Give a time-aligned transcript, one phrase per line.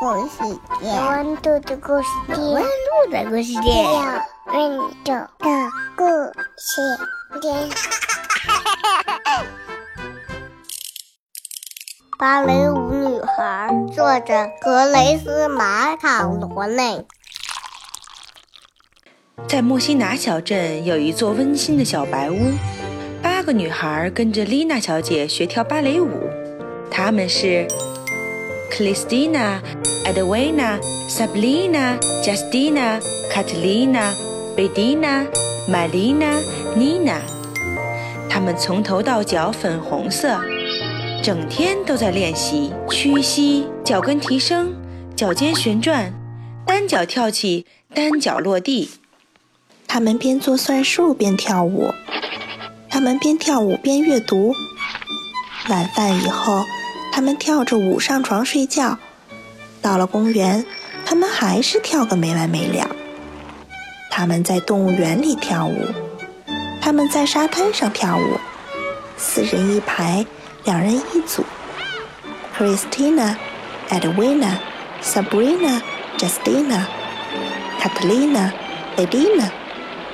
[0.00, 3.84] 故事店，温度的故事店，温度的故事店，
[4.46, 6.06] 温度的故
[6.56, 6.80] 事
[7.42, 7.68] 店。
[12.18, 17.06] 芭蕾舞女孩，作者格雷斯·马卡罗内。
[19.46, 22.54] 在莫西拿小镇有一座温馨的小白屋，
[23.22, 26.08] 八个女孩跟着丽娜小姐学跳芭蕾舞。
[26.90, 27.68] 她们是
[28.70, 29.60] Christina、
[30.04, 30.78] Edwina、
[31.08, 34.14] Sabrina、Justina、Catalina、
[34.56, 35.26] Bedina、
[35.68, 36.40] Marina、
[36.76, 37.20] Nina。
[38.28, 40.40] 他们从头到脚粉红色，
[41.22, 44.72] 整天都在练习屈膝、脚跟提升、
[45.16, 46.14] 脚尖旋转、
[46.64, 48.90] 单脚跳起、单脚落地。
[49.86, 51.92] 他们边做算术边跳舞，
[52.88, 54.54] 他们边跳舞边阅读。
[55.68, 56.62] 晚饭以后。
[57.12, 58.98] 他们跳着舞上床睡觉。
[59.82, 60.64] 到了公园，
[61.04, 62.88] 他们还是跳个没完没了。
[64.10, 65.86] 他们在动物园里跳舞，
[66.80, 68.38] 他们在沙滩上跳舞，
[69.16, 70.26] 四人一排，
[70.64, 71.44] 两人一组。
[72.56, 73.36] Christina、
[73.88, 74.58] Edwina、
[75.02, 75.80] Sabrina、
[76.18, 76.84] Justina、
[77.80, 78.52] Catalina、
[78.96, 79.50] Edina、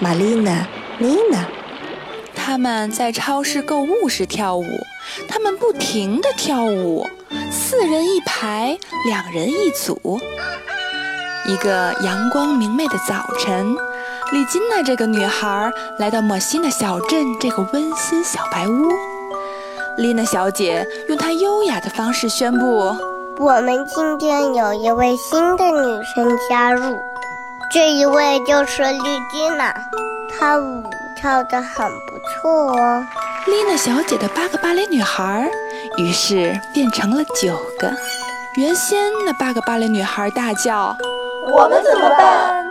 [0.00, 0.66] Malina、
[1.00, 1.46] Nina，，
[2.36, 4.86] 他们在超市购物时跳舞，
[5.28, 7.06] 他们不停地跳舞，
[7.50, 8.76] 四人一排，
[9.08, 10.20] 两人一组。
[11.46, 13.74] 一个阳光明媚的早晨，
[14.32, 18.90] 丽金娜这个女孩来到莫西娜小镇这个温馨小白屋。
[19.96, 22.94] 丽娜小姐用她优雅的方式宣布
[23.38, 26.96] ：“我们今天有一位新的女生加入。”
[27.72, 29.72] 这一位就是丽金娜，
[30.36, 30.82] 她舞
[31.20, 33.06] 跳得很不错哦。
[33.46, 35.48] 丽娜小姐的八个芭蕾女孩，
[35.98, 37.92] 于是变成了九个。
[38.56, 40.96] 原先那八个芭蕾女孩大叫
[41.54, 42.64] ：“我们怎么办？”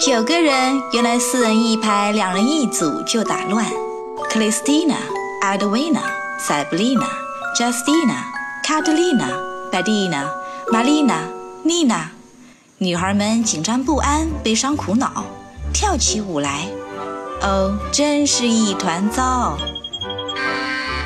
[0.00, 3.64] 九个人原来四人一排，两人一组就打乱。
[4.28, 4.96] 克里斯蒂娜、
[5.40, 6.00] 艾德维娜、
[6.36, 7.06] 塞布丽娜、
[7.56, 8.24] 贾斯蒂娜、
[8.64, 9.28] 卡特丽娜、
[9.70, 10.28] 贝蒂娜、
[10.72, 11.22] 玛丽娜、
[11.62, 12.10] 妮娜。
[12.78, 15.24] 女孩们紧张不安、悲伤苦恼，
[15.72, 16.66] 跳起舞来。
[17.42, 19.56] 哦，真是一团糟。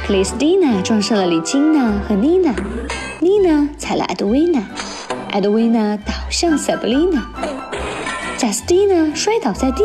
[0.05, 2.53] 克里斯蒂娜撞上了李金娜和妮娜，
[3.21, 4.61] 妮娜踩了艾德维娜，
[5.31, 7.25] 艾德维娜倒向塞布丽娜，
[8.37, 9.85] 贾斯蒂娜摔倒在地，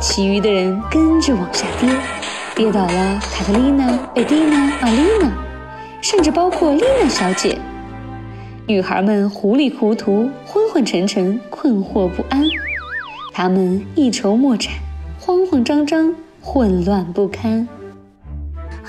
[0.00, 1.90] 其余的人跟着往下跌，
[2.54, 5.28] 跌倒了卡特琳娜、贝蒂娜、玛丽娜，
[6.00, 7.58] 甚至包括丽娜小姐。
[8.68, 12.44] 女孩们糊里糊涂、昏昏沉沉、困惑不安，
[13.32, 14.72] 她们一筹莫展、
[15.18, 17.66] 慌慌张张、混乱不堪。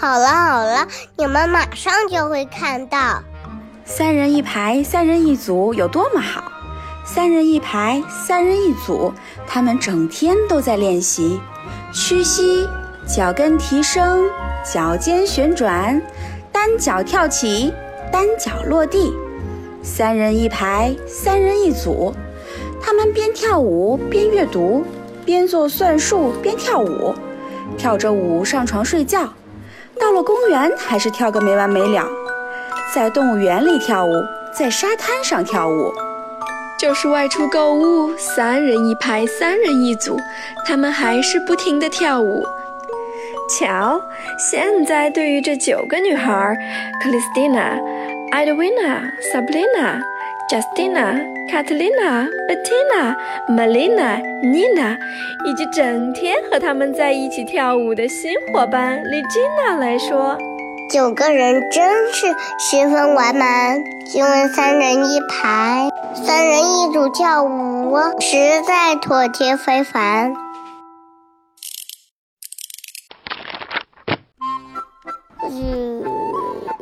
[0.01, 3.21] 好了好了，你们马上就会看到，
[3.85, 6.51] 三人一排、三人一组有多么好！
[7.05, 9.13] 三人一排、三人一组，
[9.45, 11.39] 他们整天都在练习
[11.93, 12.67] 屈膝、
[13.05, 14.27] 脚跟提升、
[14.65, 16.01] 脚尖旋转、
[16.51, 17.71] 单脚跳起、
[18.11, 19.13] 单脚落地。
[19.83, 22.11] 三人一排，三人一组，
[22.81, 24.83] 他们边跳舞边阅读，
[25.23, 27.13] 边做算术边跳舞，
[27.77, 29.31] 跳着舞上床睡觉。
[30.01, 32.09] 到了公园还是跳个没完没了，
[32.93, 34.11] 在动物园里跳舞，
[34.51, 35.93] 在沙滩上跳舞，
[36.79, 40.17] 就是外出购物，三人一排，三人一组，
[40.65, 42.43] 他们还是不停地跳舞。
[43.59, 44.01] 瞧，
[44.39, 46.57] 现在对于这九个女孩，
[47.03, 47.77] 克里斯蒂娜。
[48.31, 49.99] Edwina, Sabrina,
[50.51, 51.17] Justina,
[51.49, 53.15] Catalina, Bettina,
[53.47, 54.97] Melina, Nina，
[55.45, 60.37] 以及整天和他们在一起跳舞的新伙伴 Ligina 来说，
[60.89, 62.27] 九个人真是
[62.59, 63.81] 十分完满。
[64.13, 65.87] 因为三人一排，
[66.25, 70.33] 三人一组跳舞，实在妥帖非凡。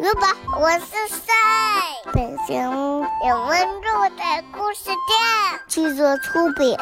[0.09, 0.85] 来吧，我是。
[2.13, 4.97] 本节目有温度的故事店
[5.67, 6.75] 制作出品。